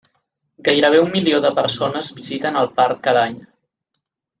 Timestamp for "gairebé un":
0.69-1.11